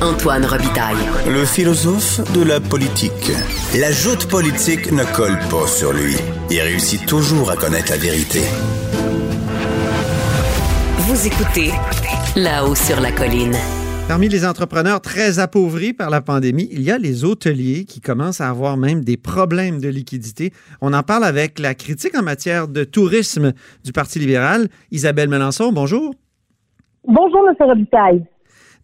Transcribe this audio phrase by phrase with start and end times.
[0.00, 0.94] Antoine Robitaille.
[1.26, 3.32] Le philosophe de la politique.
[3.80, 6.14] La joute politique ne colle pas sur lui.
[6.50, 8.38] Il réussit toujours à connaître la vérité.
[10.98, 11.72] Vous écoutez
[12.36, 13.56] là-haut sur la colline.
[14.06, 18.40] Parmi les entrepreneurs très appauvris par la pandémie, il y a les hôteliers qui commencent
[18.40, 20.52] à avoir même des problèmes de liquidité.
[20.80, 23.52] On en parle avec la critique en matière de tourisme
[23.84, 25.72] du Parti libéral, Isabelle Melançon.
[25.72, 26.14] Bonjour.
[27.04, 27.56] Bonjour, M.
[27.58, 28.24] Robitaille.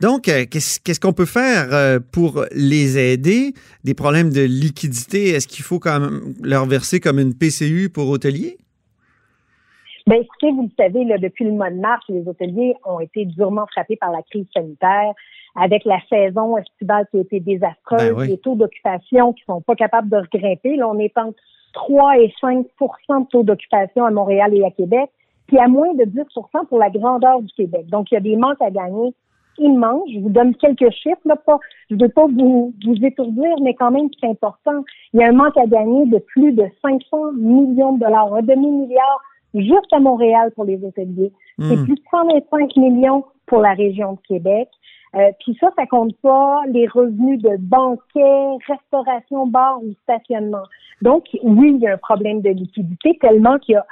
[0.04, 3.54] Donc, euh, qu'est-ce qu'on peut faire euh, pour les aider?
[3.84, 8.10] Des problèmes de liquidité, est-ce qu'il faut quand même leur verser comme une PCU pour
[8.10, 8.58] hôteliers?
[10.06, 13.24] Bien, écoutez, vous le savez, là, depuis le mois de mars, les hôteliers ont été
[13.24, 15.14] durement frappés par la crise sanitaire,
[15.56, 18.28] avec la saison estivale qui a été désastreuse, Ben oui.
[18.28, 20.76] les taux d'occupation qui sont pas capables de regrimper.
[20.76, 21.38] Là, on est entre
[21.72, 25.08] 3 et 5 de taux d'occupation à Montréal et à Québec,
[25.46, 26.20] puis à moins de 10
[26.68, 27.86] pour la grandeur du Québec.
[27.86, 29.14] Donc, il y a des manques à gagner
[29.58, 30.08] immenses.
[30.12, 31.58] Je vous donne quelques chiffres, là, pas,
[31.90, 34.84] je ne veux pas vous, vous étourdir, mais quand même, c'est important.
[35.12, 38.42] Il y a un manque à gagner de plus de 500 millions de dollars, un
[38.42, 39.20] demi-milliard
[39.54, 41.32] juste à Montréal pour les hôteliers.
[41.58, 41.84] C'est Hmm.
[41.84, 44.68] plus de 125 millions pour la région de Québec.
[45.14, 50.64] Euh, Puis ça, ça compte pas les revenus de banquets, restauration, bar ou stationnement.
[51.02, 53.86] Donc, oui, il y a un problème de liquidité tellement qu'il y a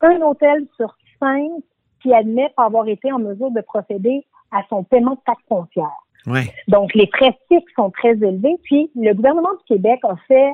[0.00, 1.50] un hôtel sur cinq
[2.00, 6.04] qui admet pas avoir été en mesure de procéder à son paiement de taxes foncières.
[6.68, 8.56] Donc, les frais fixes sont très élevés.
[8.62, 10.52] Puis, le gouvernement du Québec a fait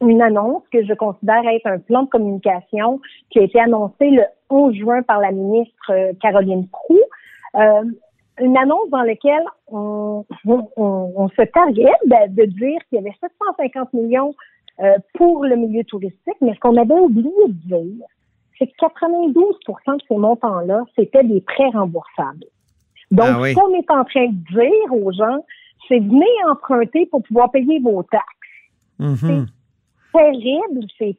[0.00, 4.24] une annonce que je considère être un plan de communication qui a été annoncé le
[4.50, 7.00] 11 juin par la ministre euh, Caroline Proux.
[7.56, 7.84] Euh,
[8.40, 13.14] une annonce dans laquelle on, on, on se targuait de, de dire qu'il y avait
[13.20, 14.34] 750 millions
[14.80, 18.06] euh, pour le milieu touristique, mais ce qu'on avait oublié de dire,
[18.58, 22.44] c'est que 92% de ces montants-là, c'était des prêts remboursables.
[23.10, 23.50] Donc, Ah oui.
[23.50, 25.44] ce qu'on est en train de dire aux gens,
[25.88, 28.24] c'est venez emprunter pour pouvoir payer vos taxes.
[28.98, 29.46] Mhm.
[30.12, 31.16] Terrible, c'est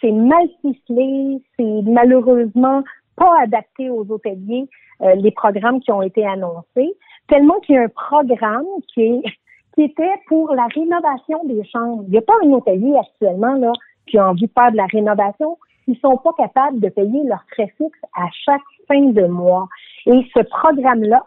[0.00, 2.82] c'est mal ficelé, c'est malheureusement
[3.16, 4.68] pas adapté aux hôteliers,
[5.00, 6.94] euh, les programmes qui ont été annoncés,
[7.28, 9.22] tellement qu'il y a un programme qui est
[9.74, 12.04] qui était pour la rénovation des chambres.
[12.06, 13.72] Il n'y a pas un hôtelier actuellement là
[14.06, 15.58] qui a envie de faire de la rénovation.
[15.88, 19.68] Ils sont pas capables de payer leurs frais fixes à chaque fin de mois.
[20.06, 21.26] Et ce programme-là,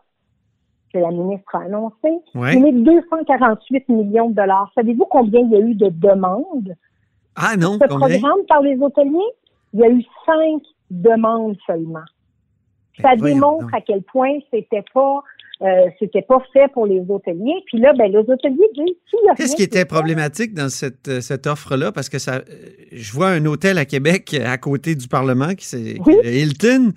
[0.93, 2.55] que la ministre a annoncé, Ouais.
[2.55, 4.71] il est 248 millions de dollars.
[4.75, 6.73] Savez-vous combien il y a eu de demandes?
[7.35, 8.19] Ah non, Ce combien?
[8.19, 9.31] programme par les hôteliers,
[9.73, 12.05] il y a eu cinq demandes seulement.
[13.01, 13.73] Ça Ben, démontre donc.
[13.75, 15.21] à quel point c'était pas
[15.61, 15.65] euh,
[15.99, 17.61] c'était pas fait pour les hôteliers.
[17.65, 18.95] Puis là, ben les hôteliers disent
[19.37, 21.91] Qu'est-ce qui était problématique dans cette, euh, cette offre-là?
[21.91, 22.41] Parce que ça, euh,
[22.91, 26.15] je vois un hôtel à Québec à côté du Parlement, qui c'est Oui.
[26.23, 26.93] Hilton.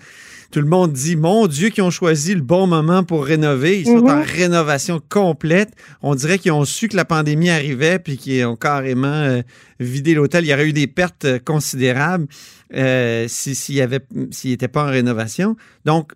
[0.53, 3.79] Tout le monde dit, mon Dieu, qu'ils ont choisi le bon moment pour rénover.
[3.81, 4.09] Ils sont Mhm.
[4.11, 5.71] en rénovation complète.
[6.03, 9.43] On dirait qu'ils ont su que la pandémie arrivait puis qu'ils ont carrément euh,
[9.79, 10.45] vidé l'hôtel.
[10.45, 12.27] Il y aurait eu des pertes considérables
[12.75, 14.01] euh, si- s'il y avait,
[14.33, 15.57] s'il n'était pas en rénovation.
[15.85, 16.13] Donc,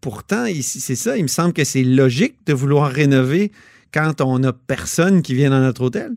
[0.00, 1.16] pourtant, ici, c'est ça.
[1.16, 3.52] Il me semble que c'est logique de vouloir rénover
[3.92, 6.12] quand on n'a personne qui vient dans notre hôtel.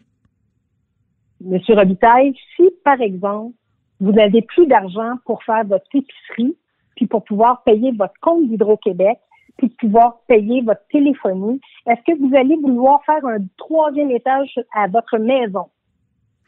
[1.41, 3.53] Monsieur Robitaille, si, par exemple,
[3.99, 6.55] vous n'avez plus d'argent pour faire votre épicerie,
[6.95, 9.17] puis pour pouvoir payer votre compte d'Hydro-Québec,
[9.57, 14.87] puis pouvoir payer votre téléphonie, est-ce que vous allez vouloir faire un troisième étage à
[14.87, 15.67] votre maison?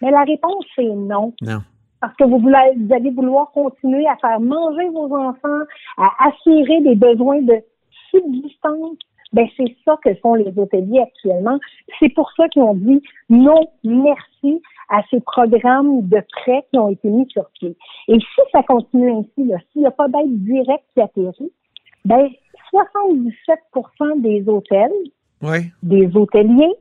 [0.01, 1.33] Mais la réponse, c'est non.
[1.41, 1.61] Non.
[2.05, 2.47] Parce que vous,
[2.93, 5.63] allez vouloir continuer à faire manger vos enfants,
[5.97, 7.55] à assurer des besoins de
[8.11, 8.99] subsistance.
[9.33, 11.57] Ben, c'est ça que font les hôteliers actuellement.
[11.99, 13.01] C'est pour ça qu'ils ont dit
[13.31, 17.75] non, merci à ces programmes de prêts qui ont été mis sur pied.
[18.07, 21.51] Et si ça continue ainsi, s'il n'y a pas d'aide directe qui atterrit,
[22.05, 22.29] ben,
[22.69, 23.59] 77
[24.17, 24.91] des hôtels,
[25.41, 25.71] Oui.
[25.81, 26.75] des hôteliers,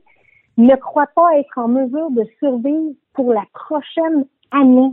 [0.57, 4.91] ne croient pas être en mesure de survivre pour la prochaine année.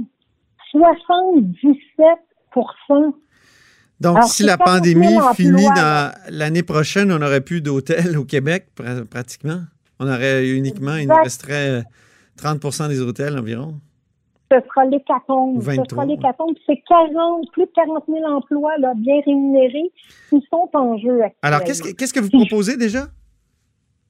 [0.73, 3.15] 77%
[4.01, 8.17] Donc, Alors, si la 40 000 pandémie finit dans l'année prochaine, on n'aurait plus d'hôtels
[8.19, 9.61] au Québec, pr- pratiquement.
[10.01, 11.83] On aurait uniquement, il nous resterait euh,
[12.39, 13.75] 30% des hôtels environ.
[14.51, 15.61] ce sera l'hécatombe.
[15.61, 16.55] Ce 23, sera l'hécatombe.
[16.67, 19.93] C'est 40, plus de 40 000 emplois là, bien rémunérés
[20.31, 21.33] qui sont en jeu actuellement.
[21.43, 23.07] Alors, qu'est-ce que, qu'est-ce que vous proposez déjà?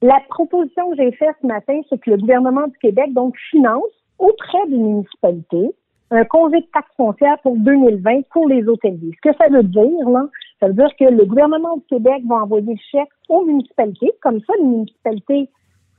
[0.01, 3.83] La proposition que j'ai faite ce matin, c'est que le gouvernement du Québec donc finance
[4.17, 5.69] auprès des municipalités
[6.13, 9.11] un congé de taxes foncières pour 2020 pour les hôteliers.
[9.15, 10.27] Ce que ça veut dire, là,
[10.59, 14.11] ça veut dire que le gouvernement du Québec va envoyer le chèque aux municipalités.
[14.21, 15.49] Comme ça, les municipalités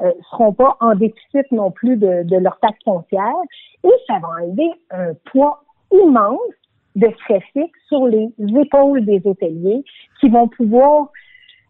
[0.00, 3.32] euh, seront pas en déficit non plus de, de leurs taxes foncières.
[3.82, 6.38] Et ça va enlever un poids immense
[6.94, 9.82] de frais fixes sur les épaules des hôteliers
[10.20, 11.08] qui vont pouvoir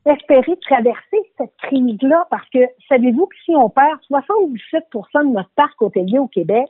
[0.04, 2.58] espérer traverser cette crise-là parce que
[2.90, 6.66] savez-vous que si on perd 77% de notre parc hôtelier au Québec,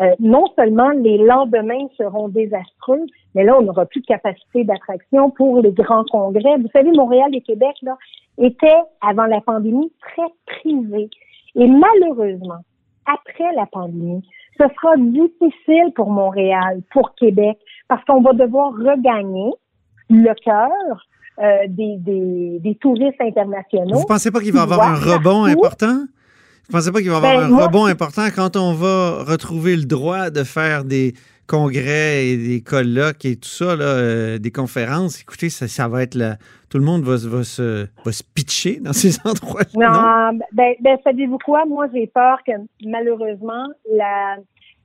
[0.00, 3.04] euh, non seulement les lendemains seront désastreux,
[3.34, 6.56] mais là, on n'aura plus de capacité d'attraction pour les grands congrès.
[6.58, 7.96] Vous savez, Montréal et Québec, là,
[8.38, 11.10] étaient, avant la pandémie, très privés.
[11.56, 12.60] Et malheureusement,
[13.06, 14.22] après la pandémie,
[14.58, 17.58] ce sera difficile pour Montréal, pour Québec,
[17.88, 19.52] parce qu'on va devoir regagner
[20.10, 21.06] le cœur
[21.40, 23.98] euh, des, des, des, touristes internationaux.
[23.98, 26.04] Vous pensez pas qu'il va y avoir un rebond important?
[26.68, 29.74] Vous pensez pas qu'il va y avoir ben, un rebond important quand on va retrouver
[29.74, 31.14] le droit de faire des
[31.46, 35.22] congrès et des colloques et tout ça, là, euh, des conférences?
[35.22, 36.36] Écoutez, ça, ça va être là.
[36.68, 39.62] Tout le monde va, va, se, va se pitcher dans ces endroits.
[39.74, 40.38] Non, non?
[40.52, 41.64] Ben, ben, savez-vous quoi?
[41.64, 42.52] Moi, j'ai peur que
[42.84, 44.36] malheureusement, la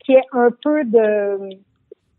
[0.06, 1.58] qu'il y ait un peu de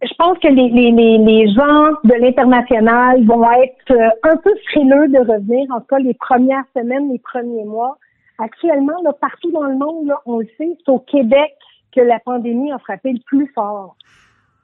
[0.03, 5.09] je pense que les, les, les, gens de l'international vont être euh, un peu frileux
[5.09, 7.97] de revenir, en tout cas les premières semaines, les premiers mois,
[8.39, 11.55] Actuellement, là, partout dans le monde, là, on le sait, c'est au Québec
[11.93, 13.97] que la pandémie a frappé le plus fort.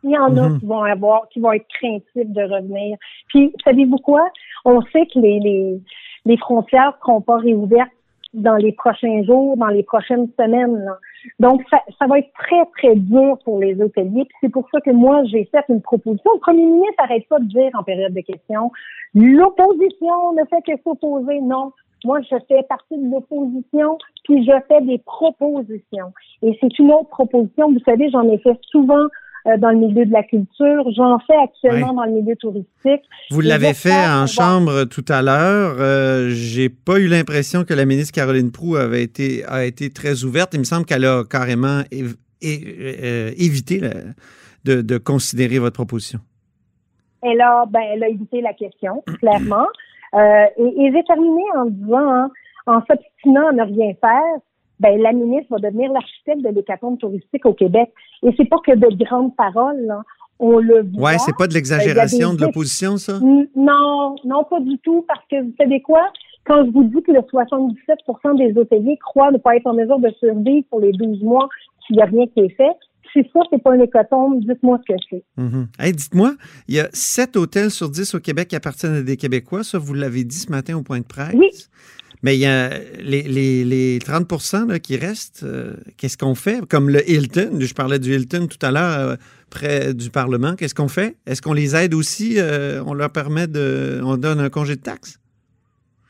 [0.03, 0.61] Il y en a mhm.
[0.61, 2.97] qui vont avoir, qui vont être craintifs de revenir.
[3.29, 4.29] Puis, savez-vous quoi?
[4.65, 5.81] On sait que les, les,
[6.25, 7.91] les frontières ne seront pas réouvertes
[8.33, 10.89] dans les prochains jours, dans les prochaines semaines.
[11.39, 14.25] Donc, ça, ça, va être très, très dur pour les hôteliers.
[14.25, 16.31] Puis c'est pour ça que moi, j'ai fait une proposition.
[16.35, 18.71] Le premier ministre n'arrête pas de dire en période de questions,
[19.15, 21.41] l'opposition ne fait que s'opposer.
[21.41, 21.73] Non,
[22.05, 26.13] moi, je fais partie de l'opposition, puis je fais des propositions.
[26.43, 27.71] Et c'est une autre proposition.
[27.73, 29.07] Vous savez, j'en ai fait souvent
[29.47, 30.85] euh, dans le milieu de la culture.
[30.95, 33.03] J'en fais actuellement dans le milieu touristique.
[33.31, 35.77] Vous l'avez fait en chambre tout à l'heure.
[35.79, 40.25] Euh, J'ai pas eu l'impression que la ministre Caroline Proux avait été, a été très
[40.25, 40.53] ouverte.
[40.55, 43.81] Il me semble qu'elle a carrément euh, évité
[44.65, 46.21] de, de, considérer votre proposition.
[47.23, 49.67] Elle a, ben, elle a évité la question, clairement.
[50.15, 52.31] Euh, et, et j'ai terminé en disant, hein,
[52.67, 54.41] en s'obstinant à ne rien faire,
[54.81, 57.93] ben, la ministre va devenir l'architecte de l'hécatombe touristique au Québec.
[58.23, 60.03] Et c'est pas que de grandes paroles, là.
[60.43, 61.11] On le voit.
[61.11, 63.21] Ouais, c'est pas de l'exagération de l'opposition, ça?
[63.21, 66.01] Non, non, pas du tout, parce que vous savez quoi?
[66.47, 69.99] Quand je vous dis que le 77% des hôteliers croient ne pas être en mesure
[69.99, 71.47] de survivre pour les 12 mois
[71.87, 72.73] s'il n'y a rien qui est fait,
[73.13, 75.25] si ça, c'est pas un hécatombe, dites-moi ce que c'est.
[75.37, 76.35] Mm dites-moi,
[76.69, 79.65] il y a 7 hôtels sur 10 au Québec qui appartiennent à des Québécois.
[79.65, 81.35] Ça, vous l'avez dit ce matin au point de presse.
[81.35, 81.51] Oui.
[82.23, 82.69] Mais il y a
[83.03, 86.67] les, les, les 30 là, qui restent, euh, qu'est-ce qu'on fait?
[86.69, 89.17] Comme le Hilton, je parlais du Hilton tout à l'heure, euh,
[89.51, 91.17] près du Parlement, qu'est-ce qu'on fait?
[91.27, 92.35] Est-ce qu'on les aide aussi?
[92.39, 94.01] Euh, on leur permet de...
[94.05, 95.19] On donne un congé de taxes?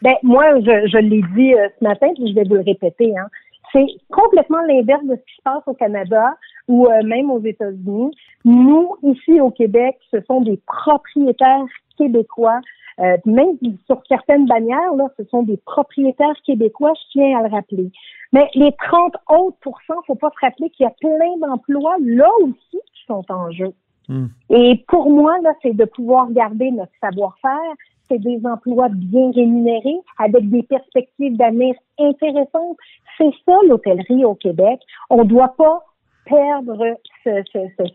[0.02, 3.16] Ben, moi, je, je l'ai dit ce matin, puis je vais vous le répéter.
[3.16, 3.28] Hein.
[3.72, 6.36] C'est complètement l'inverse de ce qui se passe au Canada
[6.70, 8.12] ou euh, même aux États-Unis.
[8.44, 11.66] Nous, ici au Québec, ce sont des propriétaires
[11.98, 12.60] québécois.
[13.00, 13.56] Euh, même
[13.86, 17.90] sur certaines bannières, là, ce sont des propriétaires québécois, je tiens à le rappeler.
[18.32, 22.28] Mais les 30 autres pourcents, faut pas se rappeler qu'il y a plein d'emplois là
[22.42, 23.72] aussi qui sont en jeu.
[24.08, 24.26] Hmm.
[24.50, 27.74] Et pour moi, là, c'est de pouvoir garder notre savoir-faire,
[28.08, 32.76] c'est des emplois bien rémunérés avec des perspectives d'avenir intéressantes.
[33.18, 34.80] C'est ça l'hôtellerie au Québec.
[35.08, 35.82] On ne doit pas
[36.26, 37.30] perdre ce,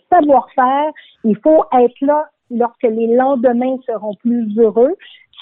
[0.10, 0.92] savoir-faire.
[1.24, 4.95] Il faut être là lorsque les lendemains seront plus heureux.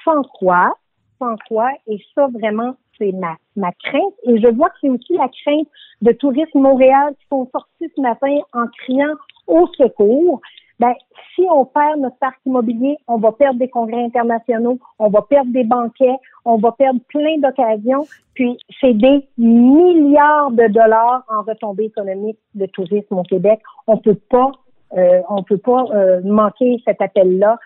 [0.03, 0.75] Sans quoi,
[1.17, 4.13] sans quoi, et ça vraiment, c'est ma, ma crainte.
[4.23, 5.67] Et je vois que c'est aussi la crainte
[6.01, 9.13] de Tourisme Montréal qui sont sortis ce matin en criant
[9.47, 10.41] au secours
[10.83, 10.95] ben,
[11.33, 15.49] si on perd notre parc immobilier, on va perdre des congrès internationaux, on va perdre
[15.53, 21.85] des banquets, on va perdre plein d'occasions, puis c'est des milliards de dollars en retombées
[21.85, 23.61] économiques de tourisme au Québec.
[23.87, 24.51] On peut pas,
[24.97, 27.57] euh, on peut pas euh, manquer cet appel-là,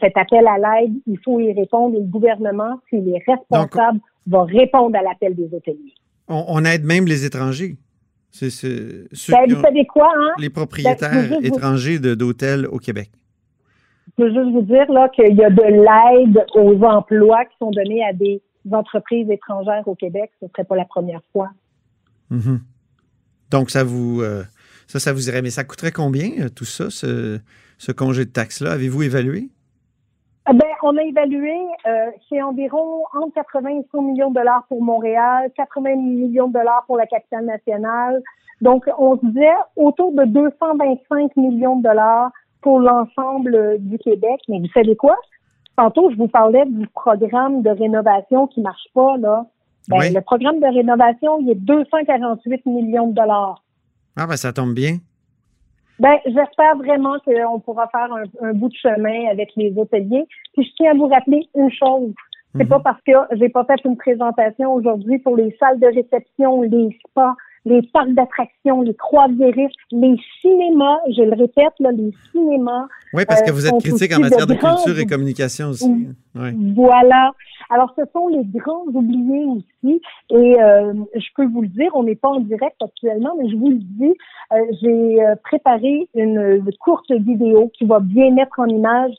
[0.00, 0.94] cet appel à l'aide.
[1.06, 1.94] Il faut y répondre.
[1.96, 5.92] Et le gouvernement, s'il est responsable, va répondre à l'appel des hôteliers.
[6.28, 7.76] on aide même les étrangers.
[8.32, 8.48] C'est
[9.28, 10.32] ben, vous savez quoi, hein?
[10.38, 13.10] les propriétaires étrangers d'hôtels au Québec.
[14.18, 17.70] Je veux juste vous dire là qu'il y a de l'aide aux emplois qui sont
[17.70, 20.30] donnés à des entreprises étrangères au Québec.
[20.40, 21.50] Ce ne serait pas la première fois.
[22.30, 22.58] Mm-hmm.
[23.50, 24.42] Donc, ça vous, euh,
[24.86, 25.42] ça, ça vous irait.
[25.42, 27.38] Mais ça coûterait combien, euh, tout ça, ce,
[27.78, 28.72] ce congé de taxes-là?
[28.72, 29.50] Avez-vous évalué?
[30.50, 31.54] Eh ben, on a évalué,
[31.86, 36.54] euh, c'est environ entre 80 et 100 millions de dollars pour Montréal, 80 millions de
[36.54, 38.20] dollars pour la capitale nationale.
[38.60, 44.40] Donc, on disait autour de 225 millions de dollars pour l'ensemble du Québec.
[44.48, 45.16] Mais vous savez quoi?
[45.76, 49.46] Tantôt, je vous parlais du programme de rénovation qui marche pas, là.
[49.88, 53.62] Ben, Le programme de rénovation, il est 248 millions de dollars.
[54.16, 54.98] Ah, ben, ça tombe bien.
[55.98, 58.08] Ben, j'espère vraiment qu'on pourra faire
[58.40, 60.26] un, bout de chemin avec les hôteliers.
[60.54, 62.12] Puis je tiens à vous rappeler une chose.
[62.56, 66.62] C'est pas parce que j'ai pas fait une présentation aujourd'hui pour les salles de réception,
[66.62, 72.86] les spas, les parcs d'attractions, les croisiéristes, les cinémas, je le répète, là, les cinémas.
[73.14, 76.08] Oui, parce que vous êtes critique en matière de, culture et communication aussi.
[76.34, 77.32] Voilà.
[77.70, 80.00] Alors, ce sont les grands oubliés aussi.
[80.30, 83.56] Et euh, je peux vous le dire, on n'est pas en direct actuellement, mais je
[83.56, 84.14] vous le dis,
[84.52, 89.12] euh, j'ai euh, préparé une, courte vidéo qui va bien mettre en image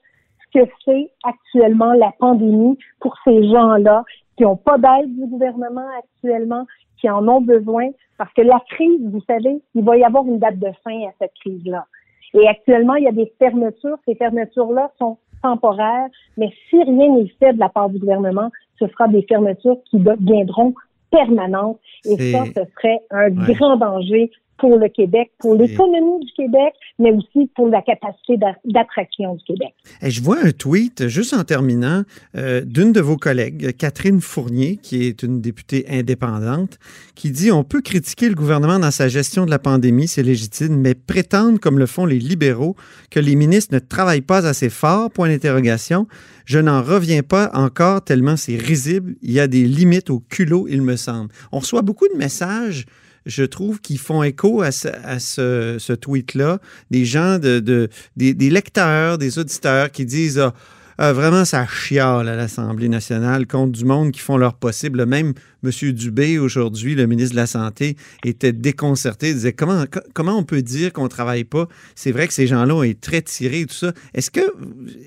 [0.54, 4.04] ce que c'est actuellement la pandémie pour ces gens-là
[4.38, 6.66] qui n'ont pas d'aide du gouvernement actuellement,
[7.00, 10.40] qui en ont besoin, parce que la crise, vous savez, il va y avoir une
[10.40, 11.86] date de fin à cette crise-là.
[12.34, 13.98] Et actuellement, il y a des fermetures.
[14.06, 18.50] Ces fermetures-là sont temporaires, mais si rien n'est fait de la part du gouvernement,
[18.80, 20.74] ce sera des fermetures qui deviendront
[21.12, 21.80] permanentes.
[22.06, 24.32] Et ça, ce serait un grand danger
[24.64, 29.74] pour le Québec, pour l'économie du Québec, mais aussi pour la capacité d'attraction du Québec.
[30.02, 32.04] Et je vois un tweet, juste en terminant,
[32.38, 36.80] euh, d'une de vos collègues, Catherine Fournier, qui est une députée indépendante,
[37.14, 40.78] qui dit On peut critiquer le gouvernement dans sa gestion de la pandémie, c'est légitime,
[40.78, 42.78] mais prétendre, comme le font les libéraux,
[43.12, 46.08] que les ministres ne travaillent pas assez fort, point d'interrogation,
[46.46, 49.16] je n'en reviens pas encore tellement c'est risible.
[49.24, 51.34] Il y a des limites au culot, il me semble.
[51.52, 52.86] On reçoit beaucoup de messages
[53.26, 56.60] je trouve, qu'ils font écho à ce, tweet-là.
[56.92, 60.54] Des gens, de, des, lecteurs, des auditeurs qui disent ah,
[60.98, 65.06] ah, vraiment, ça chiale à l'Assemblée nationale contre du monde qui font leur possible.
[65.06, 65.34] Même
[65.64, 65.92] M.
[65.92, 67.96] Dubé, aujourd'hui, le ministre de la Santé,
[68.26, 69.30] était déconcerté.
[69.30, 71.68] Il disait comment, comment on peut dire qu'on ne travaille pas?
[71.96, 73.92] C'est vrai que ces gens-là ont été très tirés et tout ça.
[74.14, 74.42] Est-ce que,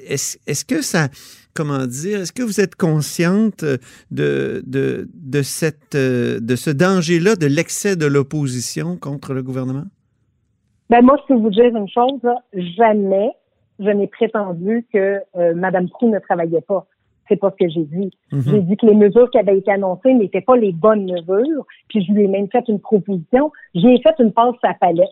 [0.09, 1.09] est-ce que ça
[1.55, 3.79] comment dire, est-ce que vous êtes consciente de,
[4.67, 9.85] de, de, cette, de ce danger-là, de l'excès de l'opposition contre le gouvernement?
[10.91, 12.21] Ben moi, je peux vous dire une chose,
[12.77, 13.31] jamais
[13.79, 16.87] je n'ai prétendu que euh, Mme Proux ne travaillait pas.
[17.29, 18.11] C'est pas ce que j'ai dit.
[18.33, 18.43] Mhm.
[18.47, 22.05] J'ai dit que les mesures qui avaient été annoncées n'étaient pas les bonnes mesures, puis
[22.05, 23.51] je lui ai même fait une proposition.
[23.75, 25.09] J'ai fait une passe à palette.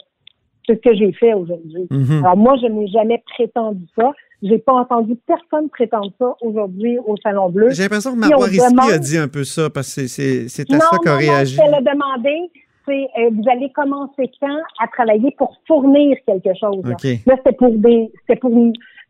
[0.66, 1.86] C'est ce que j'ai fait aujourd'hui.
[1.90, 2.24] Mhm.
[2.24, 4.12] Alors moi, je n'ai jamais prétendu ça.
[4.42, 7.70] J'ai pas entendu personne prétendre ça aujourd'hui au Salon Bleu.
[7.70, 8.90] J'ai l'impression que Marois demande...
[8.90, 11.58] a dit un peu ça parce que c'est à ça qu'a réagi.
[11.60, 12.50] A demandé,
[12.86, 16.84] c'est euh, vous allez commencer quand à travailler pour fournir quelque chose.
[17.26, 18.50] Là, c'est pour des, c'est pour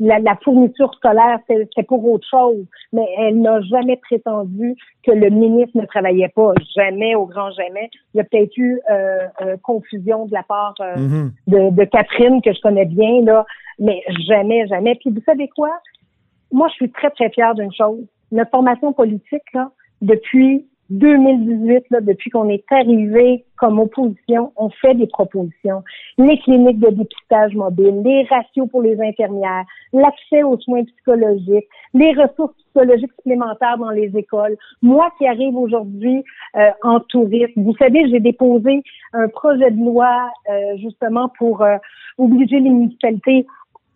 [0.00, 2.64] la, la, fourniture scolaire, c'est pour autre chose.
[2.92, 6.52] Mais elle n'a jamais prétendu que le ministre ne travaillait pas.
[6.76, 7.90] Jamais, au grand jamais.
[8.12, 11.30] Il y a peut-être eu euh, euh confusion de la part euh, mm-hmm.
[11.48, 13.44] de, de, Catherine que je connais bien là,
[13.78, 14.96] mais jamais, jamais.
[14.96, 15.70] Puis vous savez quoi?
[16.52, 18.04] Moi, je suis très très fière d'une chose.
[18.32, 19.70] Notre formation politique là,
[20.02, 25.82] depuis 2018, là, depuis qu'on est arrivé comme opposition, on fait des propositions.
[26.18, 32.12] Les cliniques de dépistage mobile, les ratios pour les infirmières, l'accès aux soins psychologiques, les
[32.12, 34.56] ressources psychologiques supplémentaires dans les écoles.
[34.82, 36.22] Moi qui arrive aujourd'hui
[36.56, 38.82] euh, en tourisme, vous savez, j'ai déposé
[39.14, 41.76] un projet de loi euh, justement pour euh,
[42.18, 43.46] obliger les municipalités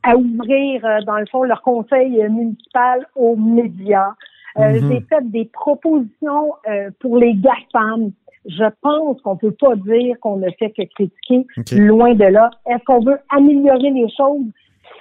[0.05, 4.13] à ouvrir, dans le fond, leur conseil municipal aux médias.
[4.59, 4.93] Euh, mhm.
[4.93, 8.13] J'ai fait des propositions euh, pour les GAFAM.
[8.47, 12.51] Je pense qu'on peut pas dire qu'on ne fait que critiquer, loin de là.
[12.67, 14.47] Est-ce qu'on veut améliorer les choses?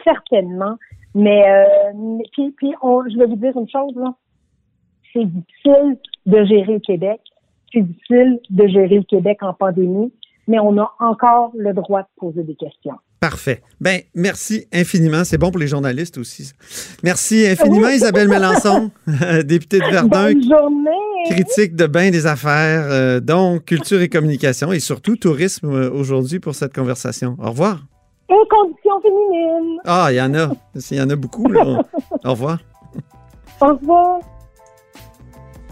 [0.03, 0.77] Certainement.
[1.15, 4.13] Mais euh, puis, puis je vais vous dire une chose, là.
[5.13, 7.21] C'est difficile de gérer le Québec.
[7.73, 10.11] C'est difficile de gérer le Québec en pandémie,
[10.47, 12.95] mais on a encore le droit de poser des questions.
[13.19, 13.63] Parfait.
[13.81, 15.23] Ben, merci infiniment.
[15.23, 16.51] C'est bon pour les journalistes aussi.
[17.03, 18.91] Merci infiniment, Isabelle Melançon,
[19.43, 20.33] députée de Verdun.
[20.33, 20.91] Bonne journée.
[21.31, 26.39] Critique de bain des affaires, euh, donc culture et communication et surtout tourisme euh, aujourd'hui
[26.39, 27.35] pour cette conversation.
[27.41, 27.79] Au revoir.
[28.29, 29.79] Et conditions féminines.
[29.85, 30.51] Ah, il y en a.
[30.91, 31.49] Il y en a beaucoup.
[31.49, 31.81] Là.
[32.23, 32.59] Au revoir.
[33.61, 34.19] Au revoir.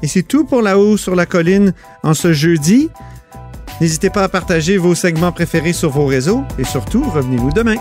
[0.01, 2.89] Et c'est tout pour La Haut sur la Colline en ce jeudi.
[3.81, 7.75] N'hésitez pas à partager vos segments préférés sur vos réseaux et surtout, revenez-nous demain.